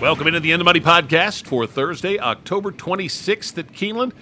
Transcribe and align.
Welcome 0.00 0.26
into 0.26 0.40
the 0.40 0.52
In 0.52 0.58
the 0.58 0.64
Money 0.64 0.80
podcast 0.80 1.46
for 1.46 1.66
Thursday, 1.66 2.18
October 2.18 2.70
26th 2.70 3.56
at 3.56 3.68
Keeneland. 3.68 4.12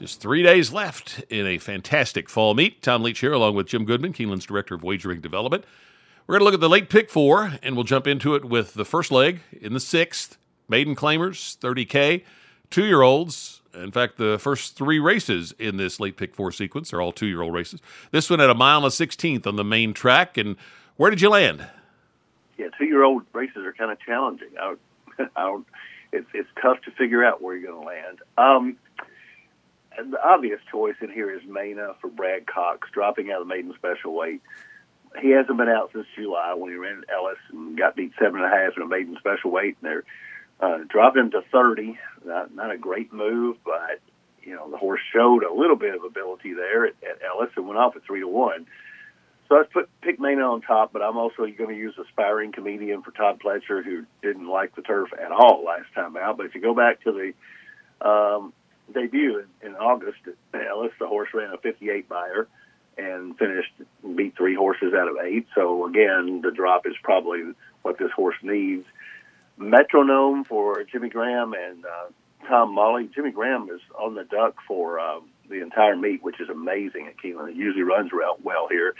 Just 0.00 0.20
three 0.20 0.42
days 0.42 0.72
left 0.72 1.22
in 1.30 1.46
a 1.46 1.58
fantastic 1.58 2.28
fall 2.28 2.54
meet. 2.54 2.82
Tom 2.82 3.04
Leach 3.04 3.20
here, 3.20 3.32
along 3.32 3.54
with 3.54 3.68
Jim 3.68 3.84
Goodman, 3.84 4.12
Keeneland's 4.12 4.44
Director 4.44 4.74
of 4.74 4.82
Wagering 4.82 5.20
Development. 5.20 5.64
We're 6.26 6.34
going 6.34 6.40
to 6.40 6.44
look 6.46 6.54
at 6.54 6.60
the 6.60 6.68
late 6.68 6.90
pick 6.90 7.10
four, 7.10 7.52
and 7.62 7.76
we'll 7.76 7.84
jump 7.84 8.08
into 8.08 8.34
it 8.34 8.44
with 8.44 8.74
the 8.74 8.84
first 8.84 9.12
leg 9.12 9.40
in 9.52 9.72
the 9.72 9.80
sixth. 9.80 10.36
Maiden 10.68 10.96
claimers, 10.96 11.56
30K, 11.58 12.24
two 12.68 12.84
year 12.84 13.02
olds. 13.02 13.62
In 13.72 13.92
fact, 13.92 14.16
the 14.18 14.36
first 14.36 14.76
three 14.76 14.98
races 14.98 15.54
in 15.60 15.76
this 15.76 16.00
late 16.00 16.16
pick 16.16 16.34
four 16.34 16.50
sequence 16.50 16.92
are 16.92 17.00
all 17.00 17.12
two 17.12 17.26
year 17.26 17.42
old 17.42 17.54
races. 17.54 17.80
This 18.10 18.28
one 18.28 18.40
at 18.40 18.50
a 18.50 18.54
mile 18.54 18.78
and 18.78 18.86
a 18.86 18.88
16th 18.88 19.46
on 19.46 19.54
the 19.54 19.64
main 19.64 19.94
track. 19.94 20.36
And 20.36 20.56
where 20.96 21.10
did 21.10 21.20
you 21.20 21.30
land? 21.30 21.68
Yeah, 22.58 22.66
two 22.76 22.84
year 22.84 23.04
old 23.04 23.22
races 23.32 23.64
are 23.64 23.72
kind 23.72 23.90
of 23.90 23.98
challenging. 24.00 24.50
I 24.60 24.74
I 25.36 25.42
don't, 25.42 25.66
it's 26.12 26.28
it's 26.34 26.48
tough 26.60 26.80
to 26.82 26.90
figure 26.92 27.24
out 27.24 27.40
where 27.40 27.56
you're 27.56 27.70
going 27.70 27.82
to 27.82 27.86
land. 27.86 28.18
Um, 28.36 28.76
and 29.96 30.12
the 30.12 30.22
obvious 30.22 30.60
choice 30.70 30.94
in 31.00 31.10
here 31.10 31.30
is 31.30 31.42
Mena 31.46 31.94
for 32.00 32.08
Brad 32.08 32.46
Cox, 32.46 32.88
dropping 32.92 33.30
out 33.30 33.40
of 33.40 33.48
the 33.48 33.54
maiden 33.54 33.74
special 33.76 34.14
weight. 34.14 34.40
He 35.20 35.30
hasn't 35.30 35.56
been 35.56 35.68
out 35.68 35.90
since 35.92 36.06
July 36.14 36.54
when 36.54 36.70
he 36.70 36.76
ran 36.76 36.98
at 36.98 37.14
Ellis 37.14 37.38
and 37.50 37.76
got 37.76 37.96
beat 37.96 38.12
seven 38.18 38.42
and 38.42 38.44
a 38.44 38.56
half 38.56 38.76
in 38.76 38.82
a 38.82 38.86
maiden 38.86 39.16
special 39.18 39.50
weight, 39.50 39.76
and 39.82 39.90
they're 39.90 40.04
uh, 40.60 40.78
dropping 40.88 41.22
him 41.22 41.30
to 41.32 41.42
thirty. 41.50 41.98
Not, 42.24 42.54
not 42.54 42.70
a 42.70 42.78
great 42.78 43.12
move, 43.12 43.56
but 43.64 44.00
you 44.42 44.54
know 44.54 44.70
the 44.70 44.76
horse 44.76 45.00
showed 45.12 45.42
a 45.42 45.52
little 45.52 45.76
bit 45.76 45.94
of 45.94 46.04
ability 46.04 46.54
there 46.54 46.86
at, 46.86 46.94
at 47.02 47.22
Ellis 47.22 47.50
and 47.56 47.66
went 47.66 47.78
off 47.78 47.96
at 47.96 48.04
three 48.04 48.20
to 48.20 48.28
one. 48.28 48.66
So 49.48 49.54
let's 49.54 49.72
put 49.72 49.88
pick 50.02 50.20
Mena 50.20 50.42
on 50.42 50.60
top, 50.60 50.92
but 50.92 51.02
I'm 51.02 51.16
also 51.16 51.46
going 51.46 51.70
to 51.70 51.76
use 51.76 51.94
aspiring 51.98 52.52
comedian 52.52 53.02
for 53.02 53.12
Todd 53.12 53.40
Pletcher, 53.44 53.82
who 53.82 54.04
didn't 54.22 54.46
like 54.46 54.74
the 54.74 54.82
turf 54.82 55.08
at 55.12 55.32
all 55.32 55.64
last 55.64 55.86
time 55.94 56.16
out. 56.16 56.36
But 56.36 56.46
if 56.46 56.54
you 56.54 56.60
go 56.60 56.74
back 56.74 57.02
to 57.04 57.12
the 57.12 58.06
um, 58.06 58.52
debut 58.92 59.44
in, 59.62 59.70
in 59.70 59.76
August 59.76 60.18
at 60.52 60.60
Ellis, 60.66 60.92
the 61.00 61.06
horse 61.06 61.30
ran 61.32 61.52
a 61.52 61.58
58 61.58 62.08
Beyer 62.08 62.46
and 62.98 63.38
finished 63.38 63.72
beat 64.16 64.36
three 64.36 64.54
horses 64.54 64.92
out 64.92 65.08
of 65.08 65.16
eight. 65.24 65.46
So 65.54 65.86
again, 65.86 66.42
the 66.42 66.50
drop 66.50 66.86
is 66.86 66.94
probably 67.02 67.40
what 67.82 67.98
this 67.98 68.10
horse 68.14 68.36
needs. 68.42 68.84
Metronome 69.56 70.44
for 70.44 70.84
Jimmy 70.84 71.08
Graham 71.08 71.54
and 71.54 71.86
uh, 71.86 72.46
Tom 72.48 72.74
Molly. 72.74 73.08
Jimmy 73.14 73.30
Graham 73.30 73.68
is 73.70 73.80
on 73.98 74.14
the 74.14 74.24
duck 74.24 74.56
for 74.66 75.00
uh, 75.00 75.20
the 75.48 75.62
entire 75.62 75.96
meet, 75.96 76.22
which 76.22 76.40
is 76.40 76.48
amazing 76.48 77.06
at 77.06 77.16
Keeneland. 77.16 77.50
It 77.50 77.56
usually 77.56 77.82
runs 77.82 78.10
well 78.42 78.68
here. 78.68 78.94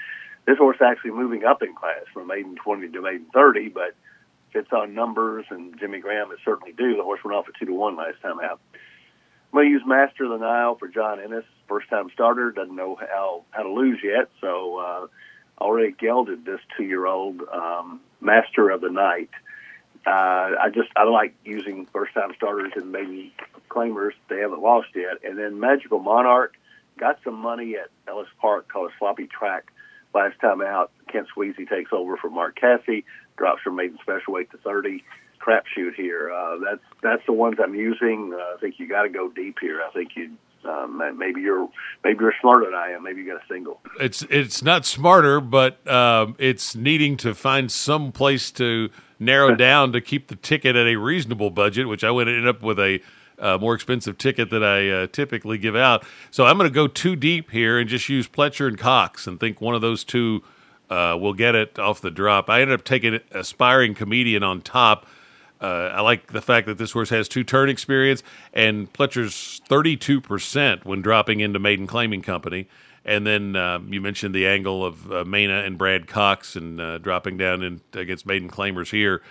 This 0.49 0.57
horse 0.57 0.79
actually 0.81 1.11
moving 1.11 1.45
up 1.45 1.63
in 1.63 1.75
class 1.75 2.05
from 2.15 2.29
maiden 2.29 2.57
20 2.57 2.89
to 2.89 3.03
maiden 3.03 3.27
30, 3.35 3.69
but 3.69 3.95
fits 4.51 4.73
on 4.73 4.95
numbers, 4.95 5.45
and 5.51 5.79
Jimmy 5.79 6.01
Graham 6.01 6.33
is 6.33 6.39
certainly 6.43 6.73
due. 6.73 6.97
The 6.97 7.03
horse 7.03 7.21
went 7.23 7.37
off 7.37 7.49
at 7.49 7.55
2 7.61 7.67
to 7.67 7.75
1 7.75 7.97
last 7.97 8.23
time 8.23 8.41
out. 8.41 8.59
I'm 8.73 8.79
going 9.53 9.67
to 9.67 9.71
use 9.73 9.83
Master 9.85 10.25
of 10.25 10.31
the 10.31 10.39
Nile 10.39 10.75
for 10.77 10.89
John 10.89 11.21
Ennis. 11.21 11.45
First 11.69 11.91
time 11.91 12.09
starter, 12.15 12.51
doesn't 12.51 12.75
know 12.75 12.97
how, 12.99 13.45
how 13.51 13.63
to 13.63 13.71
lose 13.71 13.99
yet, 14.03 14.31
so 14.41 14.79
uh, 14.79 15.07
already 15.63 15.93
gelded 15.93 16.47
this 16.47 16.61
two 16.79 16.85
year 16.85 17.05
old 17.05 17.43
um, 17.53 18.01
Master 18.23 18.71
of 18.71 18.81
the 18.81 18.89
Night. 18.89 19.29
Uh, 20.07 20.57
I 20.63 20.71
just 20.73 20.89
I 20.97 21.05
like 21.05 21.35
using 21.45 21.85
first 21.93 22.15
time 22.15 22.33
starters 22.35 22.73
and 22.75 22.91
maybe 22.91 23.35
claimers 23.69 24.13
they 24.31 24.39
haven't 24.39 24.63
lost 24.63 24.89
yet. 24.95 25.19
And 25.25 25.39
then 25.39 25.61
Magical 25.61 25.99
Monarch 25.99 26.57
got 26.99 27.19
some 27.23 27.35
money 27.35 27.77
at 27.77 27.91
Ellis 28.07 28.29
Park 28.41 28.73
called 28.73 28.91
a 28.91 28.95
sloppy 28.99 29.27
track 29.27 29.73
last 30.15 30.41
time 30.41 30.63
out. 30.63 30.91
Kent 31.11 31.29
Sweezy 31.37 31.69
takes 31.69 31.93
over 31.93 32.17
for 32.17 32.31
Mark 32.31 32.59
Casse, 32.61 33.05
drops 33.37 33.63
from 33.63 33.77
maiden 33.77 33.99
special 34.03 34.35
weight 34.35 34.51
to 34.51 34.59
30. 34.59 35.05
Crapshoot 35.41 35.95
here. 35.95 36.31
Uh, 36.33 36.59
that's 36.59 36.83
that's 37.01 37.23
the 37.25 37.33
ones 37.33 37.59
I'm 37.63 37.75
using. 37.75 38.35
Uh, 38.35 38.57
I 38.57 38.57
think 38.61 38.75
you 38.79 38.89
got 38.89 39.03
to 39.03 39.09
go 39.09 39.31
deep 39.31 39.59
here. 39.61 39.81
I 39.81 39.91
think 39.93 40.11
you 40.17 40.33
um, 40.65 41.01
maybe 41.17 41.41
you're 41.41 41.69
maybe 42.05 42.19
you're 42.21 42.35
smarter 42.41 42.67
than 42.67 42.75
I 42.75 42.91
am. 42.91 43.05
Maybe 43.05 43.23
you 43.23 43.33
got 43.33 43.43
a 43.43 43.47
single. 43.49 43.81
It's 44.01 44.23
it's 44.29 44.63
not 44.63 44.85
smarter, 44.85 45.41
but 45.41 45.87
um, 45.89 46.35
it's 46.39 46.75
needing 46.75 47.17
to 47.19 47.35
find 47.35 47.71
some 47.71 48.13
place 48.13 48.51
to 48.53 48.91
narrow 49.19 49.55
down 49.57 49.93
to 49.93 50.01
keep 50.01 50.29
the 50.29 50.37
ticket 50.37 50.77
at 50.77 50.87
a 50.87 50.97
reasonable 50.97 51.51
budget, 51.51 51.89
which 51.89 52.05
I 52.05 52.11
would 52.11 52.29
end 52.29 52.49
up 52.49 52.63
with 52.63 52.79
a 52.79 53.01
uh, 53.41 53.59
more 53.59 53.75
expensive 53.75 54.19
ticket 54.19 54.51
that 54.51 54.65
I 54.65 54.91
uh, 54.91 55.07
typically 55.07 55.59
give 55.59 55.77
out. 55.77 56.05
So 56.31 56.47
I'm 56.47 56.57
going 56.57 56.69
to 56.69 56.75
go 56.75 56.87
too 56.87 57.17
deep 57.17 57.51
here 57.51 57.79
and 57.79 57.89
just 57.89 58.09
use 58.09 58.29
Pletcher 58.29 58.69
and 58.69 58.79
Cox 58.79 59.27
and 59.27 59.39
think 59.39 59.61
one 59.61 59.75
of 59.75 59.81
those 59.81 60.05
two 60.05 60.43
uh, 60.91 61.17
will 61.21 61.35
get 61.35 61.55
it 61.55 61.79
off 61.79 62.01
the 62.01 62.11
drop. 62.11 62.49
I 62.49 62.63
ended 62.63 62.79
up 62.79 62.85
taking 62.85 63.21
aspiring 63.33 63.95
comedian 63.95 64.43
on 64.43 64.61
top. 64.61 65.07
Uh, 65.61 65.91
I 65.93 66.01
like 66.01 66.33
the 66.33 66.41
fact 66.41 66.67
that 66.67 66.79
this 66.79 66.93
horse 66.93 67.11
has 67.11 67.29
two 67.29 67.43
turn 67.43 67.69
experience 67.69 68.23
and 68.53 68.93
Pletcher's 68.93 69.61
32% 69.69 70.85
when 70.85 71.03
dropping 71.03 71.41
into 71.41 71.59
Maiden 71.59 71.87
Claiming 71.87 72.23
Company. 72.23 72.69
And 73.05 73.27
then 73.27 73.57
um, 73.57 73.93
you 73.93 74.01
mentioned 74.01 74.35
the 74.35 74.47
angle 74.47 74.85
of 74.85 75.11
uh, 75.11 75.25
Mena 75.25 75.65
and 75.65 75.79
Brad 75.79 76.07
Cox 76.07 76.57
and 76.57 76.81
uh, 76.81 76.99
dropping 76.99 77.39
down 77.39 77.63
in, 77.63 77.81
against 77.95 78.27
Maiden 78.27 78.51
Claimers 78.51 78.91
here. 78.91 79.23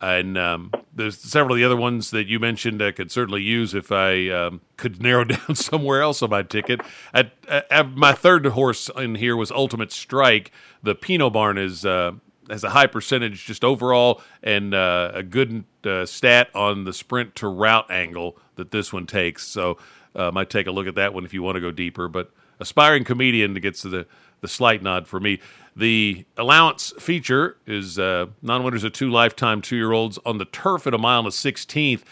And 0.00 0.38
um, 0.38 0.72
there's 0.94 1.18
several 1.18 1.54
of 1.54 1.58
the 1.58 1.64
other 1.64 1.76
ones 1.76 2.10
that 2.10 2.26
you 2.26 2.38
mentioned 2.38 2.82
I 2.82 2.90
could 2.90 3.10
certainly 3.10 3.42
use 3.42 3.74
if 3.74 3.92
I 3.92 4.28
um, 4.28 4.62
could 4.76 5.02
narrow 5.02 5.24
down 5.24 5.54
somewhere 5.54 6.02
else 6.02 6.22
on 6.22 6.30
my 6.30 6.42
ticket. 6.42 6.80
At, 7.12 7.32
at, 7.48 7.90
my 7.96 8.12
third 8.12 8.46
horse 8.46 8.90
in 8.96 9.16
here 9.16 9.36
was 9.36 9.50
Ultimate 9.50 9.92
Strike. 9.92 10.52
The 10.82 10.94
Pinot 10.94 11.32
Barn 11.32 11.58
is 11.58 11.84
uh, 11.84 12.12
has 12.48 12.64
a 12.64 12.70
high 12.70 12.86
percentage 12.86 13.44
just 13.44 13.64
overall 13.64 14.20
and 14.42 14.74
uh, 14.74 15.12
a 15.14 15.22
good 15.22 15.64
uh, 15.84 16.04
stat 16.06 16.48
on 16.54 16.84
the 16.84 16.92
sprint 16.92 17.34
to 17.36 17.48
route 17.48 17.90
angle 17.90 18.36
that 18.56 18.70
this 18.70 18.92
one 18.92 19.06
takes. 19.06 19.46
So 19.46 19.78
uh, 20.14 20.30
might 20.32 20.50
take 20.50 20.66
a 20.66 20.72
look 20.72 20.86
at 20.86 20.96
that 20.96 21.14
one 21.14 21.24
if 21.24 21.32
you 21.32 21.42
want 21.42 21.56
to 21.56 21.60
go 21.60 21.70
deeper. 21.70 22.08
But 22.08 22.32
aspiring 22.60 23.04
comedian 23.04 23.54
gets 23.54 23.82
the 23.82 24.06
the 24.40 24.48
slight 24.48 24.82
nod 24.82 25.06
for 25.06 25.20
me. 25.20 25.38
The 25.76 26.24
allowance 26.36 26.92
feature 26.98 27.56
is 27.66 27.98
uh, 27.98 28.26
non-winners 28.42 28.84
of 28.84 28.92
two 28.92 29.10
lifetime 29.10 29.60
two-year-olds 29.62 30.18
on 30.24 30.38
the 30.38 30.44
turf 30.44 30.86
at 30.86 30.94
a 30.94 30.98
mile 30.98 31.20
and 31.20 31.28
a 31.28 31.32
sixteenth. 31.32 32.04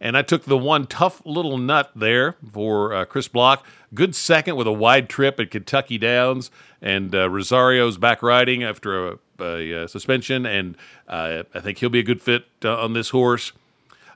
And 0.00 0.16
I 0.16 0.22
took 0.22 0.44
the 0.44 0.58
one 0.58 0.86
tough 0.86 1.22
little 1.24 1.58
nut 1.58 1.92
there 1.94 2.34
for 2.52 2.92
uh, 2.92 3.04
Chris 3.04 3.28
Block. 3.28 3.64
Good 3.94 4.16
second 4.16 4.56
with 4.56 4.66
a 4.66 4.72
wide 4.72 5.08
trip 5.08 5.38
at 5.38 5.50
Kentucky 5.52 5.96
Downs, 5.96 6.50
and 6.80 7.14
uh, 7.14 7.28
Rosario's 7.30 7.98
back 7.98 8.20
riding 8.22 8.64
after 8.64 9.08
a, 9.08 9.18
a, 9.38 9.72
a 9.84 9.88
suspension, 9.88 10.44
and 10.44 10.76
uh, 11.06 11.44
I 11.54 11.60
think 11.60 11.78
he'll 11.78 11.88
be 11.88 12.00
a 12.00 12.04
good 12.04 12.20
fit 12.20 12.46
uh, 12.64 12.82
on 12.82 12.94
this 12.94 13.10
horse. 13.10 13.52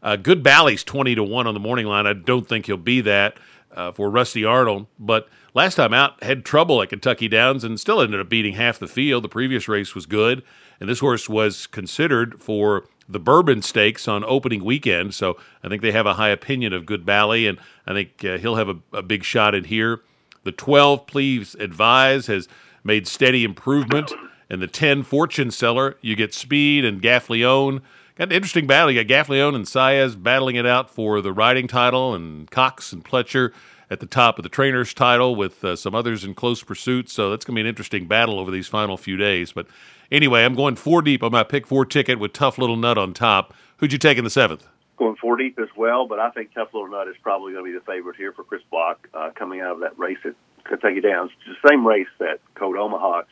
Uh, 0.03 0.17
good 0.17 0.43
Bally's 0.43 0.83
twenty 0.83 1.15
to 1.15 1.23
one 1.23 1.47
on 1.47 1.55
the 1.55 1.61
morning 1.61 1.87
line. 1.87 2.07
I 2.07 2.15
don't 2.15 2.49
think 2.49 2.67
he'll 2.67 2.77
be 2.77 3.01
that 3.03 3.37
uh, 3.75 3.93
for 3.93 4.11
Rusty 4.11 4.45
Arnold, 4.45 4.87
but 4.99 5.29
last 5.57 5.77
time 5.77 5.95
out 5.95 6.23
had 6.23 6.45
trouble 6.45 6.83
at 6.83 6.91
Kentucky 6.91 7.29
Downs 7.29 7.65
and 7.65 7.81
still 7.81 8.03
ended 8.03 8.21
up 8.21 8.29
beating 8.29 8.55
half 8.55 8.79
the 8.79 8.87
field. 8.87 9.25
The 9.25 9.29
previous 9.29 9.67
race 9.67 9.95
was 9.95 10.05
good, 10.05 10.45
and 10.79 10.89
this 10.89 11.01
horse 11.01 11.29
was 11.31 11.67
considered 11.67 12.41
for 12.41 12.87
the 13.09 13.19
Bourbon 13.19 13.63
Stakes 13.63 14.07
on 14.07 14.23
opening 14.25 14.63
weekend. 14.63 15.15
So 15.15 15.39
I 15.65 15.69
think 15.69 15.81
they 15.81 15.93
have 15.93 16.07
a 16.07 16.15
high 16.15 16.29
opinion 16.29 16.75
of 16.75 16.85
Good 16.85 17.07
Bally, 17.07 17.47
and 17.47 17.59
I 17.87 17.95
think 17.95 18.23
uh, 18.23 18.37
he'll 18.37 18.57
have 18.57 18.69
a, 18.69 18.77
a, 18.93 19.03
big 19.03 19.25
shot 19.25 19.55
in 19.55 19.65
here. 19.65 20.03
The 20.45 20.53
12, 20.53 21.07
Please 21.07 21.55
Advise, 21.55 22.27
has 22.27 22.49
made 22.85 23.09
steady 23.09 23.43
improvement. 23.43 24.13
And 24.51 24.61
the 24.63 24.69
10, 24.69 25.03
Fortune 25.05 25.51
Seller, 25.51 25.97
you 26.03 26.15
get 26.15 26.35
Speed 26.35 26.85
and 26.85 27.03
Gaffalione. 27.03 27.81
Got 28.17 28.29
an 28.29 28.33
interesting 28.33 28.67
battle. 28.67 28.93
You 28.93 29.03
got 29.03 29.27
Gaffalione 29.27 29.57
and 29.57 29.65
Saez 29.65 30.21
battling 30.23 30.55
it 30.55 30.67
out 30.67 30.91
for 30.91 31.21
the 31.21 31.33
riding 31.33 31.67
title, 31.67 32.15
and 32.15 32.49
Cox 32.51 32.93
and 32.93 33.05
Pletcher 33.05 33.53
at 33.91 34.01
the 34.01 34.07
top 34.07 34.39
of 34.39 34.43
the 34.43 34.49
trainer's 34.49 34.93
title 34.93 35.37
with 35.37 35.65
uh, 35.65 35.77
some 35.77 35.95
others 35.95 36.25
in 36.25 36.35
close 36.35 36.63
pursuit. 36.63 37.09
So 37.09 37.31
that's 37.31 37.45
going 37.45 37.55
to 37.55 37.59
be 37.59 37.61
an 37.63 37.67
interesting 37.67 38.07
battle 38.07 38.39
over 38.39 38.51
these 38.51 38.67
final 38.67 38.97
few 38.97 39.17
days. 39.17 39.53
But 39.53 39.67
anyway, 40.11 40.45
I'm 40.45 40.55
going 40.55 40.77
four 40.77 41.03
deep 41.03 41.23
on 41.23 41.33
my 41.33 41.45
pick 41.45 41.67
four 41.67 41.85
ticket 41.85 42.19
with 42.19 42.33
Tough 42.33 42.59
Little 42.59 42.77
Nut 42.77 42.99
on 42.99 43.15
top. 43.15 43.55
Who'd 43.79 43.93
you 43.93 43.99
take 43.99 44.19
in 44.19 44.25
the 44.25 44.31
seventh? 44.31 44.67
Going 44.97 45.17
four 45.17 45.37
deep 45.37 45.59
as 45.59 45.69
well, 45.77 46.07
but 46.07 46.19
I 46.19 46.31
think 46.31 46.55
Tough 46.55 46.73
Little 46.73 46.89
Nut 46.89 47.07
is 47.09 47.17
probably 47.23 47.53
going 47.53 47.65
to 47.65 47.73
be 47.73 47.79
the 47.79 47.85
favorite 47.85 48.17
here 48.17 48.33
for 48.33 48.45
Chris 48.45 48.63
Block 48.71 49.09
uh, 49.13 49.31
coming 49.35 49.61
out 49.61 49.73
of 49.73 49.81
that 49.81 49.99
race 49.99 50.19
at 50.25 50.35
Kentucky 50.65 51.01
Downs. 51.01 51.31
It's 51.47 51.59
the 51.63 51.69
same 51.69 51.87
race 51.87 52.09
that 52.19 52.41
Code 52.55 52.77
Omaha 52.77 53.23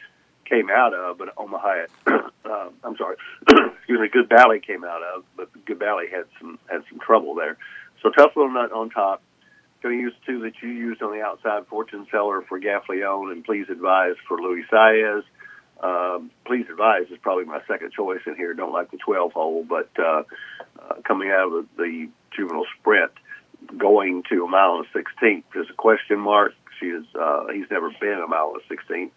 came 0.45 0.69
out 0.71 0.93
of, 0.93 1.17
but 1.17 1.33
Omaha, 1.39 1.87
uh, 2.07 2.69
I'm 2.85 2.97
sorry, 2.99 3.17
excuse 3.79 3.99
me, 3.99 4.09
Good 4.09 4.29
Bally 4.29 4.61
came 4.61 4.85
out 4.85 5.03
of, 5.03 5.25
but 5.37 5.49
Good 5.65 5.79
Bally 5.79 6.05
had 6.11 6.25
some 6.39 6.59
had 6.67 6.83
some 6.91 7.01
trouble 7.01 7.35
there. 7.35 7.57
So 8.03 8.11
Tough 8.11 8.33
Little 8.37 8.53
Nut 8.53 8.71
on 8.73 8.91
top 8.91 9.23
going 9.85 9.99
to 9.99 10.03
use 10.03 10.15
two 10.25 10.41
that 10.41 10.55
you 10.63 10.71
used 10.71 11.03
on 11.03 11.13
the 11.13 11.21
outside 11.21 11.67
fortune 11.67 12.07
seller 12.11 12.43
for 12.49 12.59
Gaffalione 12.59 13.33
and 13.33 13.45
Please 13.45 13.67
Advise 13.69 14.15
for 14.27 14.39
Luis 14.39 14.65
Saez. 14.73 15.23
Um, 15.83 16.31
Please 16.47 16.65
Advise 16.71 17.11
is 17.11 17.19
probably 17.21 17.45
my 17.45 17.61
second 17.69 17.93
choice 17.93 18.23
in 18.27 18.35
here. 18.35 18.55
Don't 18.55 18.73
like 18.73 18.91
the 18.91 18.97
12 18.97 19.33
hole, 19.33 19.63
but 19.69 19.91
uh, 19.99 20.23
uh, 20.81 20.95
coming 21.07 21.31
out 21.31 21.53
of 21.53 21.67
the, 21.77 21.83
the 21.83 22.09
juvenile 22.35 22.65
sprint, 22.81 23.13
going 23.77 24.23
to 24.31 24.45
a 24.45 24.49
mile 24.49 24.83
and 24.83 25.05
16th 25.05 25.45
is 25.55 25.67
a 25.71 25.75
question 25.75 26.19
mark. 26.19 26.55
She 26.81 26.87
is, 26.87 27.05
uh, 27.15 27.49
he's 27.53 27.71
never 27.71 27.91
been 28.01 28.23
a 28.25 28.27
mile 28.27 28.55
and 28.55 28.79
16th. 28.79 29.11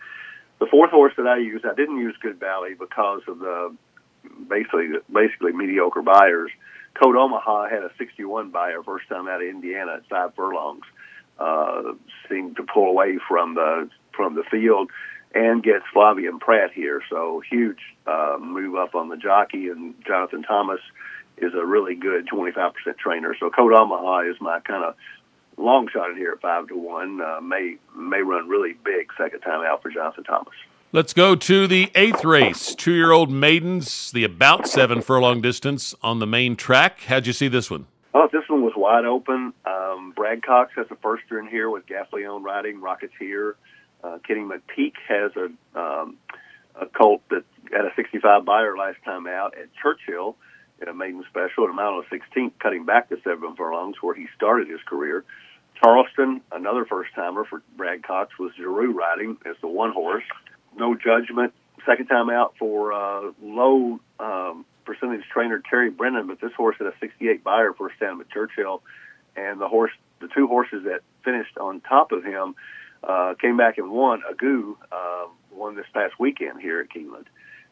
The 0.60 0.68
fourth 0.70 0.92
horse 0.92 1.14
that 1.16 1.28
I 1.28 1.38
used, 1.38 1.66
I 1.66 1.76
didn't 1.76 1.98
use 1.98 2.16
Good 2.22 2.42
Bally 2.42 2.74
because 2.78 3.22
of 3.30 3.40
the 3.40 3.74
basically 4.50 4.90
basically 5.10 5.54
mediocre 5.54 6.02
Beyers 6.02 6.52
Code 7.02 7.16
Omaha 7.16 7.70
had 7.70 7.84
a 7.84 7.92
61 7.98 8.52
Beyer 8.52 8.84
first 8.84 9.08
time 9.08 9.28
out 9.28 9.42
of 9.42 9.48
Indiana 9.48 9.96
at 9.96 10.08
five 10.08 10.36
furlongs. 10.36 10.84
Uh, 11.40 11.94
seemed 12.28 12.56
to 12.56 12.64
pull 12.64 12.90
away 12.90 13.20
from 13.28 13.54
the 13.54 13.90
from 14.16 14.34
the 14.34 14.44
field 14.50 14.90
and 15.36 15.62
gets 15.62 15.86
Flavien 15.96 16.40
Prat 16.40 16.72
here. 16.74 17.02
So 17.10 17.42
huge 17.48 17.78
uh, 18.08 18.38
move 18.40 18.76
up 18.76 18.96
on 18.96 19.10
the 19.10 19.18
jockey, 19.18 19.70
and 19.70 19.94
Jonathan 20.06 20.42
Thomas 20.42 20.80
is 21.38 21.54
a 21.54 21.64
really 21.64 21.94
good 21.94 22.28
25% 22.28 22.74
trainer. 22.98 23.36
So 23.40 23.52
Code 23.52 23.74
Omaha 23.74 24.22
is 24.32 24.38
my 24.42 24.60
kind 24.62 24.84
of 24.84 24.96
long 25.58 25.88
shot 25.94 26.10
in 26.10 26.18
here 26.18 26.32
at 26.32 26.42
five 26.42 26.68
to 26.70 26.76
one. 26.76 27.22
Uh, 27.22 27.40
may 27.42 27.78
may 27.96 28.22
run 28.22 28.48
really 28.48 28.74
big 28.74 29.10
second 29.18 29.42
time 29.42 29.62
out 29.64 29.84
for 29.84 29.92
Jonathan 29.92 30.24
Thomas. 30.24 30.54
Let's 30.94 31.14
go 31.14 31.36
to 31.36 31.68
the 31.68 31.92
eighth 31.96 32.24
race. 32.24 32.74
Two 32.74 32.94
year 32.94 33.12
old 33.12 33.30
maidens, 33.30 34.10
the 34.14 34.24
about 34.24 34.70
seven 34.70 35.02
furlong 35.02 35.42
distance 35.42 35.94
on 36.02 36.20
the 36.20 36.26
main 36.26 36.56
track. 36.56 37.02
How'd 37.02 37.28
you 37.28 37.34
see 37.34 37.50
this 37.50 37.70
one? 37.70 37.88
Oh, 38.14 38.30
this 38.32 38.44
one 38.48 38.62
was 38.64 38.72
wide 38.74 39.04
open. 39.04 39.52
Um, 39.66 40.14
Brad 40.16 40.46
Cox 40.46 40.72
has 40.78 40.88
a 40.90 40.96
firster 40.96 41.42
in 41.42 41.48
here 41.48 41.70
with 41.70 41.86
Gaffalione 41.88 42.42
riding 42.42 42.80
Rocketeer. 42.80 43.56
Uh, 44.02 44.20
Kenny 44.26 44.40
McPeek 44.40 44.94
has 45.10 45.32
a 45.36 45.78
um, 45.78 46.16
a 46.80 46.86
colt 46.86 47.22
that 47.32 47.44
had 47.70 47.84
a 47.84 47.92
65 47.98 48.46
Beyer 48.46 48.78
last 48.78 49.04
time 49.04 49.28
out 49.28 49.58
at 49.58 49.68
Churchill 49.82 50.38
in 50.82 50.88
a 50.88 50.94
maiden 50.94 51.22
special 51.30 51.66
at 51.66 51.70
a 51.70 51.74
mile 51.74 52.02
and 52.02 52.22
16th, 52.22 52.54
cutting 52.60 52.86
back 52.86 53.10
to 53.10 53.18
seven 53.26 53.58
furlongs 53.58 53.98
where 54.00 54.16
he 54.16 54.28
started 54.38 54.70
his 54.70 54.80
career. 54.88 55.26
Charleston, 55.84 56.40
another 56.54 56.86
first 56.86 57.14
timer 57.14 57.44
for 57.44 57.62
Brad 57.76 58.04
Cox, 58.04 58.40
was 58.40 58.54
Geroux 58.58 58.94
riding 58.94 59.38
as 59.46 59.58
the 59.60 59.68
one 59.68 59.92
horse. 59.92 60.24
No 60.78 60.96
judgment. 60.96 61.54
Second 61.86 62.08
time 62.08 62.30
out 62.30 62.56
for 62.60 62.94
uh, 62.94 63.32
low 63.42 64.00
um, 64.20 64.66
percentage 64.86 65.24
trainer 65.32 65.62
Terry 65.70 65.90
Brennan, 65.90 66.28
but 66.28 66.40
this 66.42 66.52
horse 66.56 66.76
had 66.78 66.88
a 66.88 66.94
68 67.00 67.44
Beyer 67.44 67.74
first 67.74 68.00
time 68.00 68.20
at 68.22 68.30
Churchill, 68.30 68.82
and 69.36 69.60
the 69.60 69.68
horse, 69.68 69.92
the 70.20 70.28
two 70.28 70.48
horses 70.48 70.84
that 70.86 71.02
finished 71.24 71.58
on 71.58 71.82
top 71.82 72.12
of 72.12 72.24
him, 72.24 72.56
uh, 73.04 73.36
came 73.40 73.58
back 73.58 73.78
and 73.78 73.90
won. 73.92 74.22
Agu 74.30 74.76
uh, 74.92 75.28
won 75.52 75.76
this 75.76 75.86
past 75.94 76.20
weekend 76.20 76.62
here 76.62 76.82
at 76.82 76.90
Keeneland 76.90 77.26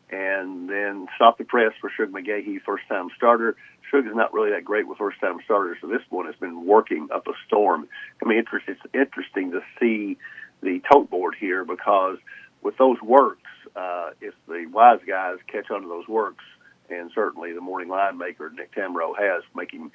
and 0.10 0.70
then 0.70 1.08
stop 1.16 1.38
the 1.38 1.44
press 1.44 1.72
for 1.82 1.90
Shug 1.90 2.12
McGaughey, 2.12 2.62
first 2.62 2.84
time 2.88 3.10
starter. 3.16 3.56
Shug 3.90 4.06
is 4.06 4.16
not 4.16 4.34
really 4.34 4.52
that 4.52 4.64
great 4.64 4.88
with 4.88 4.98
first 4.98 5.20
time 5.20 5.38
starters, 5.46 5.78
so 5.82 5.88
this 5.88 6.02
one 6.10 6.26
has 6.26 6.36
been 6.36 6.66
working 6.66 7.08
up 7.14 7.28
a 7.28 7.34
storm. 7.48 7.88
I 8.24 8.28
mean, 8.28 8.40
it's 8.40 8.80
interesting 8.94 9.52
to 9.52 9.62
see 9.80 10.18
the 10.62 10.82
tote 10.92 11.10
board 11.10 11.36
here 11.40 11.66
because 11.66 12.18
with 12.66 12.76
those 12.78 13.00
works, 13.02 13.44
uh, 13.76 14.10
if 14.20 14.34
the 14.48 14.66
wise 14.74 15.00
guys 15.08 15.38
catch 15.48 15.70
on 15.70 15.84
to 15.84 15.88
those 15.88 16.08
works, 16.08 16.44
and 16.90 17.12
certainly 17.14 17.54
the 17.54 17.62
morning 17.62 17.90
line 17.90 18.18
maker 18.18 18.50
Nick 18.50 18.74
Tammaro 18.74 19.14
has 19.18 19.44
making 19.56 19.92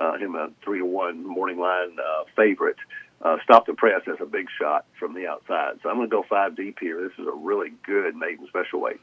uh, 0.00 0.16
him 0.16 0.36
a 0.36 0.50
three 0.64 0.78
to 0.78 0.86
one 0.86 1.26
morning 1.26 1.58
line 1.58 1.96
uh, 1.98 2.24
favorite. 2.36 2.76
Uh, 3.20 3.36
stop 3.42 3.66
the 3.66 3.74
press 3.74 4.02
has 4.06 4.16
a 4.20 4.26
big 4.26 4.46
shot 4.58 4.86
from 4.98 5.14
the 5.14 5.26
outside, 5.26 5.74
so 5.82 5.88
I'm 5.88 5.96
going 5.96 6.08
to 6.08 6.16
go 6.16 6.24
five 6.28 6.56
deep 6.56 6.78
here. 6.80 7.02
This 7.02 7.18
is 7.18 7.26
a 7.26 7.36
really 7.36 7.72
good 7.84 8.14
maiden 8.14 8.46
special 8.48 8.80
weight. 8.80 9.00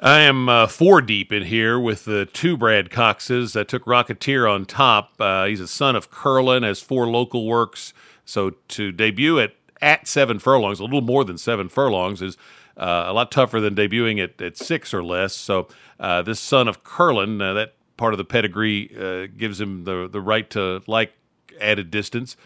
I 0.00 0.20
am 0.20 0.48
uh, 0.48 0.66
four 0.66 1.00
deep 1.00 1.32
in 1.32 1.44
here 1.44 1.78
with 1.78 2.04
the 2.04 2.26
two 2.26 2.56
Brad 2.56 2.90
Coxes. 2.90 3.56
I 3.56 3.62
took 3.62 3.84
Rocketeer 3.86 4.52
on 4.52 4.66
top. 4.66 5.12
Uh, 5.18 5.46
he's 5.46 5.60
a 5.60 5.68
son 5.68 5.96
of 5.96 6.10
Curlin, 6.10 6.64
has 6.64 6.80
four 6.80 7.06
local 7.06 7.46
works. 7.46 7.94
So 8.24 8.50
to 8.68 8.92
debut 8.92 9.38
at, 9.38 9.54
at 9.80 10.06
seven 10.06 10.38
furlongs, 10.38 10.80
a 10.80 10.84
little 10.84 11.00
more 11.00 11.24
than 11.24 11.38
seven 11.38 11.68
furlongs, 11.68 12.22
is 12.22 12.36
uh, 12.76 13.04
a 13.06 13.12
lot 13.12 13.30
tougher 13.30 13.60
than 13.60 13.74
debuting 13.74 14.22
at, 14.22 14.40
at 14.40 14.56
six 14.56 14.92
or 14.92 15.02
less. 15.02 15.34
So 15.34 15.68
uh, 15.98 16.22
this 16.22 16.40
son 16.40 16.68
of 16.68 16.84
Curlin, 16.84 17.40
uh, 17.40 17.54
that 17.54 17.74
part 17.96 18.12
of 18.14 18.18
the 18.18 18.24
pedigree 18.24 18.90
uh, 18.96 19.28
gives 19.36 19.60
him 19.60 19.84
the, 19.84 20.08
the 20.08 20.20
right 20.20 20.48
to 20.50 20.82
like 20.86 21.12
added 21.60 21.90
distance. 21.90 22.36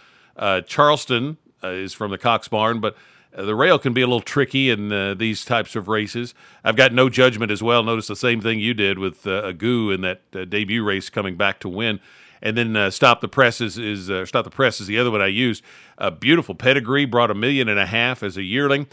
Charleston 0.66 1.36
is 1.62 1.92
from 1.92 2.10
the 2.10 2.18
Cox 2.18 2.48
Barn, 2.48 2.80
but 2.80 2.96
uh, 3.34 3.44
the 3.44 3.54
rail 3.54 3.78
can 3.78 3.92
be 3.92 4.00
a 4.00 4.06
little 4.06 4.20
tricky 4.20 4.70
in 4.70 4.92
uh, 4.92 5.14
these 5.14 5.44
types 5.44 5.76
of 5.76 5.88
races. 5.88 6.34
I've 6.64 6.76
got 6.76 6.92
no 6.92 7.08
judgment 7.08 7.52
as 7.52 7.62
well. 7.62 7.82
Notice 7.82 8.08
the 8.08 8.16
same 8.16 8.40
thing 8.40 8.58
you 8.58 8.74
did 8.74 8.98
with 8.98 9.26
uh, 9.26 9.42
Agu 9.42 9.94
in 9.94 10.00
that 10.00 10.22
uh, 10.34 10.44
debut 10.44 10.82
race 10.82 11.10
coming 11.10 11.36
back 11.36 11.60
to 11.60 11.68
win. 11.68 12.00
And 12.42 12.56
then 12.56 12.76
uh, 12.76 12.90
stop 12.90 13.20
the 13.20 13.28
press 13.28 13.60
is, 13.60 13.76
is 13.78 14.10
uh, 14.10 14.24
stop 14.26 14.44
the 14.44 14.50
press 14.50 14.80
is 14.80 14.86
the 14.86 14.98
other 14.98 15.10
one 15.10 15.20
I 15.20 15.26
used. 15.26 15.62
A 15.98 16.10
beautiful 16.10 16.54
pedigree 16.54 17.04
brought 17.04 17.30
a 17.30 17.34
million 17.34 17.68
and 17.68 17.78
a 17.78 17.86
half 17.86 18.22
as 18.22 18.36
a 18.36 18.42
yearling. 18.42 18.86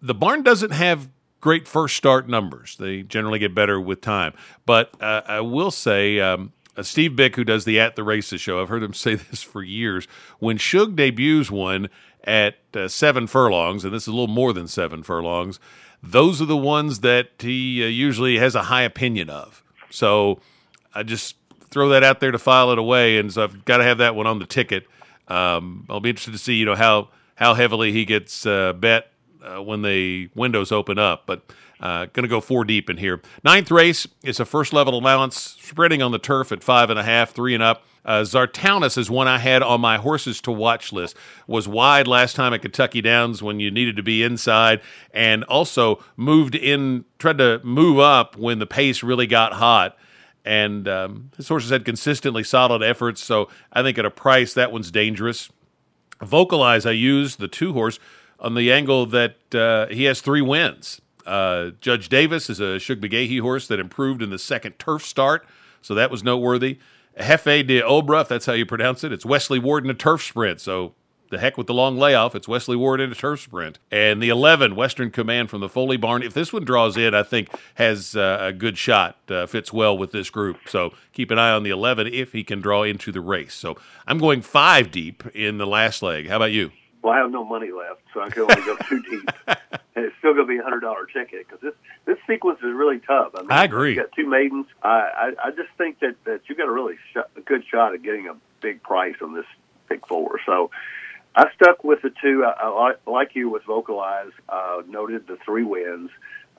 The 0.00 0.14
barn 0.14 0.42
doesn't 0.42 0.70
have 0.70 1.08
great 1.40 1.66
first 1.66 1.96
start 1.96 2.28
numbers. 2.28 2.76
They 2.78 3.02
generally 3.02 3.38
get 3.38 3.54
better 3.54 3.80
with 3.80 4.00
time. 4.00 4.34
But 4.66 4.94
I 5.02 5.40
will 5.40 5.70
say. 5.70 6.20
Um, 6.20 6.52
Steve 6.80 7.10
Byk, 7.10 7.36
who 7.36 7.44
does 7.44 7.66
the 7.66 7.78
At 7.78 7.96
the 7.96 8.02
Races 8.02 8.40
show, 8.40 8.62
I've 8.62 8.70
heard 8.70 8.82
him 8.82 8.94
say 8.94 9.14
this 9.14 9.42
for 9.42 9.62
years. 9.62 10.08
When 10.38 10.56
Shug 10.56 10.96
debuts 10.96 11.50
one, 11.50 11.90
at 12.24 12.56
uh, 12.74 12.88
seven 12.88 13.26
furlongs, 13.26 13.84
and 13.84 13.92
this 13.92 14.04
is 14.04 14.08
a 14.08 14.12
little 14.12 14.28
more 14.28 14.52
than 14.52 14.68
seven 14.68 15.02
furlongs, 15.02 15.58
those 16.02 16.42
are 16.42 16.46
the 16.46 16.56
ones 16.56 17.00
that 17.00 17.30
he 17.38 17.82
uh, 17.82 17.86
usually 17.86 18.38
has 18.38 18.54
a 18.54 18.64
high 18.64 18.82
opinion 18.82 19.30
of. 19.30 19.62
So 19.90 20.40
I 20.94 21.02
just 21.02 21.36
throw 21.72 21.88
that 21.88 22.04
out 22.04 22.20
there 22.20 22.30
to 22.30 22.38
file 22.38 22.70
it 22.70 22.78
away, 22.78 23.18
and 23.18 23.32
so 23.32 23.42
I've 23.42 23.64
got 23.64 23.78
to 23.78 23.84
have 23.84 23.98
that 23.98 24.14
one 24.14 24.26
on 24.26 24.38
the 24.38 24.46
ticket. 24.46 24.86
Um, 25.26 25.86
I'll 25.88 26.00
be 26.00 26.10
interested 26.10 26.32
to 26.32 26.38
see, 26.38 26.54
you 26.54 26.64
know, 26.64 26.76
how 26.76 27.08
how 27.34 27.54
heavily 27.54 27.90
he 27.92 28.04
gets 28.04 28.46
uh, 28.46 28.72
bet 28.74 29.10
uh, 29.42 29.60
when 29.62 29.82
the 29.82 30.30
windows 30.34 30.70
open 30.70 30.98
up, 30.98 31.24
but. 31.26 31.42
Uh, 31.80 32.06
going 32.12 32.22
to 32.22 32.28
go 32.28 32.40
four 32.40 32.64
deep 32.64 32.88
in 32.88 32.96
here. 32.96 33.20
Ninth 33.42 33.68
race 33.68 34.06
is 34.22 34.38
a 34.38 34.44
first 34.44 34.72
level 34.72 34.96
allowance, 34.96 35.56
spreading 35.60 36.00
on 36.00 36.12
the 36.12 36.18
turf 36.20 36.52
at 36.52 36.62
five 36.62 36.90
and 36.90 36.96
a 36.96 37.02
half, 37.02 37.32
three 37.32 37.54
and 37.54 37.62
up. 37.62 37.82
Uh, 38.04 38.24
is 38.24 39.10
one 39.10 39.26
I 39.28 39.38
had 39.38 39.62
on 39.62 39.80
my 39.80 39.96
horses 39.96 40.40
to 40.42 40.52
watch 40.52 40.92
list. 40.92 41.16
Was 41.48 41.66
wide 41.66 42.06
last 42.06 42.36
time 42.36 42.52
at 42.52 42.62
Kentucky 42.62 43.00
Downs 43.00 43.42
when 43.42 43.60
you 43.60 43.70
needed 43.70 43.96
to 43.96 44.02
be 44.02 44.22
inside, 44.22 44.80
and 45.12 45.42
also 45.44 46.02
moved 46.16 46.54
in, 46.54 47.04
tried 47.18 47.38
to 47.38 47.60
move 47.64 47.98
up 47.98 48.36
when 48.36 48.60
the 48.60 48.66
pace 48.66 49.02
really 49.02 49.26
got 49.26 49.54
hot. 49.54 49.96
And 50.44 50.88
um, 50.88 51.30
his 51.36 51.48
horses 51.48 51.70
had 51.70 51.84
consistently 51.84 52.42
solid 52.42 52.82
efforts, 52.82 53.22
so 53.22 53.48
I 53.72 53.82
think 53.82 53.96
at 53.98 54.04
a 54.04 54.10
price 54.10 54.54
that 54.54 54.72
one's 54.72 54.90
dangerous. 54.90 55.50
Vocalize, 56.20 56.84
I 56.84 56.92
used 56.92 57.38
the 57.38 57.48
two 57.48 57.72
horse 57.72 57.98
on 58.40 58.54
the 58.54 58.72
angle 58.72 59.06
that 59.06 59.54
uh, 59.54 59.86
he 59.86 60.04
has 60.04 60.20
three 60.20 60.40
wins. 60.40 61.00
Uh, 61.24 61.70
Judge 61.80 62.08
Davis 62.08 62.50
is 62.50 62.58
a 62.58 62.80
Shug 62.80 63.00
McGaughey 63.00 63.40
horse 63.40 63.68
that 63.68 63.78
improved 63.78 64.20
in 64.20 64.30
the 64.30 64.38
second 64.38 64.78
turf 64.80 65.04
start, 65.04 65.46
so 65.80 65.94
that 65.94 66.10
was 66.10 66.24
noteworthy. 66.24 66.78
Hefe 67.18 67.66
de 67.66 67.80
Obra, 67.80 68.22
if 68.22 68.28
that's 68.28 68.46
how 68.46 68.52
you 68.52 68.66
pronounce 68.66 69.04
it. 69.04 69.12
It's 69.12 69.24
Wesley 69.24 69.58
Ward 69.58 69.84
in 69.84 69.90
a 69.90 69.94
turf 69.94 70.22
sprint. 70.22 70.60
So 70.60 70.94
the 71.32 71.38
heck 71.38 71.56
with 71.56 71.66
the 71.66 71.74
long 71.74 71.96
layoff. 71.98 72.36
It's 72.36 72.46
Wesley 72.46 72.76
Ward 72.76 73.00
in 73.00 73.10
a 73.10 73.14
turf 73.14 73.40
sprint. 73.40 73.78
And 73.90 74.22
the 74.22 74.28
11, 74.28 74.76
Western 74.76 75.10
Command 75.10 75.48
from 75.48 75.60
the 75.62 75.68
Foley 75.68 75.96
Barn. 75.96 76.22
If 76.22 76.34
this 76.34 76.52
one 76.52 76.64
draws 76.64 76.96
in, 76.98 77.14
I 77.14 77.22
think 77.22 77.48
has 77.76 78.14
uh, 78.14 78.38
a 78.40 78.52
good 78.52 78.76
shot, 78.76 79.16
uh, 79.30 79.46
fits 79.46 79.72
well 79.72 79.96
with 79.96 80.12
this 80.12 80.28
group. 80.28 80.58
So 80.68 80.92
keep 81.14 81.30
an 81.30 81.38
eye 81.38 81.50
on 81.50 81.62
the 81.62 81.70
11 81.70 82.06
if 82.08 82.32
he 82.32 82.44
can 82.44 82.60
draw 82.60 82.82
into 82.82 83.10
the 83.10 83.22
race. 83.22 83.54
So 83.54 83.78
I'm 84.06 84.18
going 84.18 84.42
five 84.42 84.90
deep 84.90 85.24
in 85.34 85.56
the 85.56 85.66
last 85.66 86.02
leg. 86.02 86.28
How 86.28 86.36
about 86.36 86.52
you? 86.52 86.70
Well, 87.02 87.14
I 87.14 87.18
have 87.18 87.30
no 87.30 87.44
money 87.44 87.70
left, 87.72 88.02
so 88.12 88.20
I 88.20 88.28
can 88.28 88.42
only 88.42 88.54
go 88.56 88.76
two 88.88 89.02
deep. 89.02 89.30
and 89.48 90.04
it's 90.04 90.14
still 90.18 90.34
going 90.34 90.46
to 90.46 90.52
be 90.52 90.58
a 90.58 90.62
hundred 90.62 90.80
dollar 90.80 91.06
ticket 91.06 91.48
because 91.48 91.60
this 91.60 91.74
this 92.04 92.18
sequence 92.28 92.58
is 92.58 92.72
really 92.74 93.00
tough. 93.00 93.32
I, 93.34 93.40
mean, 93.40 93.50
I 93.50 93.64
agree. 93.64 93.94
You 93.94 94.02
got 94.02 94.12
two 94.12 94.28
maidens. 94.28 94.66
I 94.84 95.32
I, 95.42 95.46
I 95.46 95.50
just 95.50 95.70
think 95.78 95.98
that 95.98 96.14
that 96.26 96.42
you 96.46 96.54
got 96.54 96.68
a 96.68 96.70
really 96.70 96.94
sh- 97.12 97.26
a 97.36 97.40
good 97.40 97.64
shot 97.68 97.94
at 97.94 98.02
getting 98.02 98.28
a 98.28 98.36
big 98.60 98.84
price 98.84 99.16
on 99.20 99.34
this 99.34 99.46
pick 99.88 100.06
four. 100.06 100.38
So 100.46 100.70
I 101.34 101.46
stuck 101.54 101.82
with 101.82 102.02
the 102.02 102.10
two. 102.22 102.44
I, 102.44 102.94
I 103.06 103.10
like 103.10 103.34
you 103.34 103.48
with 103.48 103.64
Vocalize. 103.64 104.32
Uh, 104.48 104.82
noted 104.86 105.26
the 105.26 105.38
three 105.44 105.64
wins. 105.64 106.10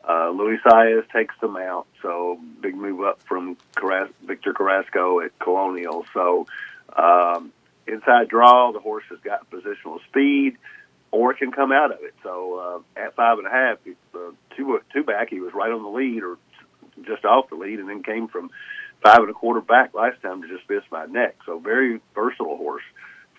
Uh, 0.08 0.32
Luis 0.32 0.60
Saez 0.66 1.10
takes 1.12 1.36
the 1.40 1.48
mount, 1.48 1.88
so 2.02 2.38
big 2.60 2.76
move 2.76 3.02
up 3.06 3.22
from 3.24 3.56
Victor 4.26 4.54
Carrasco 4.54 5.22
at 5.22 5.38
Colonial. 5.40 6.06
So 6.14 6.48
um, 6.96 7.54
inside 7.88 8.28
draw. 8.28 8.72
The 8.72 8.80
horse 8.80 9.06
has 9.10 9.20
got 9.20 9.50
positional 9.50 10.04
speed, 10.10 10.58
or 11.12 11.32
it 11.32 11.38
can 11.38 11.52
come 11.52 11.72
out 11.72 11.92
of 11.92 12.00
it. 12.04 12.14
So 12.24 12.84
uh, 12.98 13.00
at 13.00 13.16
five 13.16 13.38
and 13.38 13.48
a 13.48 13.52
half, 13.52 13.78
uh, 14.16 14.32
two 14.58 14.82
two 14.92 15.04
back, 15.04 15.30
he 15.30 15.40
was 15.40 15.54
right 15.54 15.72
on 15.72 15.84
the 15.84 15.90
lead 15.90 16.24
or 16.24 16.38
just 17.04 17.24
off 17.26 17.50
the 17.50 17.56
lead, 17.56 17.80
and 17.80 17.88
then 17.88 18.04
came 18.04 18.28
from 18.28 18.50
five 19.02 19.20
and 19.20 19.30
a 19.30 19.34
quarter 19.34 19.62
back 19.62 19.94
last 19.94 20.22
time 20.22 20.42
to 20.42 20.48
just 20.48 20.70
miss 20.70 20.84
my 20.92 21.06
neck. 21.06 21.36
So 21.46 21.60
very 21.60 22.02
versatile 22.16 22.58
horse 22.58 22.84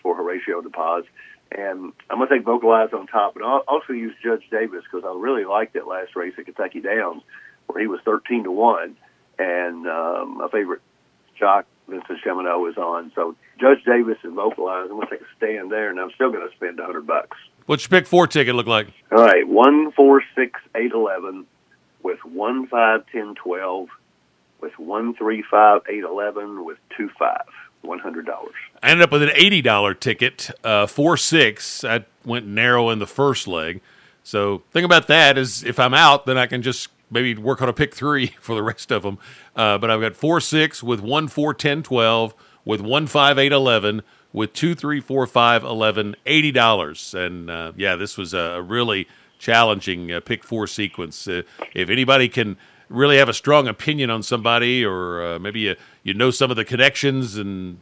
for 0.04 0.16
Horacio 0.16 0.62
De 0.62 0.70
Paz. 0.70 1.02
And 1.50 1.92
I'm 2.08 2.18
going 2.18 2.28
to 2.28 2.36
take 2.36 2.44
Vocalize 2.44 2.90
on 2.92 3.08
top, 3.08 3.36
and 3.36 3.44
I'll 3.44 3.64
also 3.66 3.92
use 3.92 4.14
Judge 4.22 4.42
Davis 4.50 4.84
because 4.84 5.04
I 5.04 5.16
really 5.18 5.44
liked 5.44 5.74
that 5.74 5.88
last 5.88 6.14
race 6.14 6.34
at 6.38 6.44
Kentucky 6.44 6.80
Downs 6.80 7.22
where 7.66 7.80
he 7.80 7.86
was 7.88 8.00
13 8.04 8.44
to 8.44 8.50
one, 8.50 8.96
and 9.38 9.86
um, 9.88 10.38
my 10.38 10.48
favorite 10.48 10.80
jock 11.38 11.66
Vincent 11.88 12.18
Cheminaud 12.24 12.70
is 12.70 12.76
on. 12.76 13.12
So 13.14 13.34
Judge 13.60 13.84
Davis 13.84 14.18
and 14.22 14.34
Vocalize. 14.34 14.86
I'm 14.90 14.96
going 14.96 15.06
to 15.06 15.10
take 15.10 15.22
a 15.22 15.36
stand 15.36 15.70
there, 15.70 15.90
and 15.90 16.00
I'm 16.00 16.10
still 16.14 16.30
going 16.30 16.48
to 16.48 16.54
spend 16.54 16.80
a 16.80 16.84
hundred 16.84 17.06
bucks. 17.06 17.36
What's 17.66 17.84
your 17.84 18.00
pick 18.00 18.06
four 18.06 18.26
ticket 18.26 18.54
look 18.54 18.66
like? 18.66 18.88
All 19.10 19.22
right, 19.22 19.46
one, 19.46 19.92
four, 19.92 20.22
six, 20.34 20.60
eight, 20.74 20.92
eleven, 20.92 21.46
with 22.02 22.18
one, 22.24 22.66
five, 22.66 23.04
ten, 23.12 23.34
twelve, 23.34 23.88
with 24.60 24.78
one 24.78 25.14
three 25.14 25.42
five 25.50 25.82
eight 25.88 26.04
eleven 26.04 26.64
with 26.64 26.78
two 26.96 27.10
five. 27.18 27.46
One 27.84 27.98
hundred 27.98 28.24
dollars. 28.26 28.54
I 28.82 28.90
ended 28.90 29.04
up 29.04 29.12
with 29.12 29.22
an 29.22 29.30
eighty 29.34 29.60
dollar 29.60 29.92
ticket, 29.94 30.50
uh, 30.64 30.86
four 30.86 31.16
six. 31.16 31.84
I 31.84 32.04
went 32.24 32.46
narrow 32.46 32.88
in 32.90 32.98
the 32.98 33.06
first 33.06 33.46
leg. 33.46 33.80
So 34.22 34.62
thing 34.72 34.84
about 34.84 35.06
that 35.08 35.36
is, 35.36 35.62
if 35.62 35.78
I'm 35.78 35.92
out, 35.92 36.24
then 36.24 36.38
I 36.38 36.46
can 36.46 36.62
just 36.62 36.88
maybe 37.10 37.34
work 37.34 37.60
on 37.60 37.68
a 37.68 37.74
pick 37.74 37.94
three 37.94 38.26
for 38.40 38.54
the 38.54 38.62
rest 38.62 38.90
of 38.90 39.02
them. 39.02 39.18
Uh, 39.54 39.76
but 39.78 39.90
I've 39.90 40.00
got 40.00 40.16
four 40.16 40.40
six 40.40 40.82
with 40.82 41.00
one 41.00 41.28
four 41.28 41.52
ten 41.52 41.82
twelve 41.82 42.34
with 42.64 42.80
one 42.80 43.06
five 43.06 43.38
eight 43.38 43.52
eleven 43.52 44.02
with 44.32 44.54
two 44.54 44.74
three 44.74 45.00
four 45.00 45.26
five 45.26 45.62
eleven 45.62 46.16
eighty 46.24 46.52
dollars. 46.52 47.14
And 47.14 47.50
uh, 47.50 47.72
yeah, 47.76 47.96
this 47.96 48.16
was 48.16 48.32
a 48.32 48.62
really 48.62 49.06
challenging 49.38 50.10
uh, 50.10 50.20
pick 50.20 50.42
four 50.42 50.66
sequence. 50.66 51.28
Uh, 51.28 51.42
if 51.74 51.90
anybody 51.90 52.28
can 52.30 52.56
really 52.88 53.16
have 53.18 53.28
a 53.28 53.34
strong 53.34 53.68
opinion 53.68 54.10
on 54.10 54.22
somebody, 54.22 54.84
or 54.84 55.24
uh, 55.24 55.38
maybe 55.38 55.60
you, 55.60 55.76
you 56.02 56.14
know 56.14 56.30
some 56.30 56.50
of 56.50 56.56
the 56.56 56.64
connections 56.64 57.36
and 57.36 57.78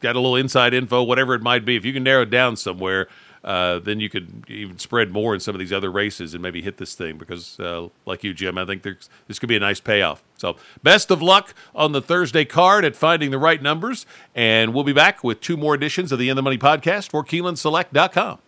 got 0.00 0.16
a 0.16 0.20
little 0.20 0.36
inside 0.36 0.74
info, 0.74 1.02
whatever 1.02 1.34
it 1.34 1.42
might 1.42 1.64
be, 1.64 1.76
if 1.76 1.84
you 1.84 1.92
can 1.92 2.02
narrow 2.02 2.22
it 2.22 2.30
down 2.30 2.56
somewhere, 2.56 3.08
uh, 3.44 3.78
then 3.78 4.00
you 4.00 4.10
could 4.10 4.44
even 4.48 4.78
spread 4.78 5.12
more 5.12 5.32
in 5.32 5.40
some 5.40 5.54
of 5.54 5.60
these 5.60 5.72
other 5.72 5.90
races 5.90 6.34
and 6.34 6.42
maybe 6.42 6.60
hit 6.60 6.78
this 6.78 6.94
thing 6.94 7.16
because, 7.16 7.58
uh, 7.60 7.88
like 8.04 8.24
you, 8.24 8.34
Jim, 8.34 8.58
I 8.58 8.64
think 8.64 8.82
there's, 8.82 9.08
this 9.28 9.38
could 9.38 9.48
be 9.48 9.56
a 9.56 9.60
nice 9.60 9.80
payoff. 9.80 10.22
So, 10.36 10.56
best 10.82 11.10
of 11.12 11.22
luck 11.22 11.54
on 11.74 11.92
the 11.92 12.02
Thursday 12.02 12.44
card 12.44 12.84
at 12.84 12.96
finding 12.96 13.30
the 13.30 13.38
right 13.38 13.62
numbers. 13.62 14.04
And 14.34 14.74
we'll 14.74 14.84
be 14.84 14.92
back 14.92 15.22
with 15.22 15.40
two 15.40 15.56
more 15.56 15.74
editions 15.74 16.10
of 16.10 16.18
the 16.18 16.28
In 16.28 16.36
the 16.36 16.42
Money 16.42 16.58
podcast 16.58 17.10
for 17.10 17.24
KeenelandSelect.com. 17.24 18.38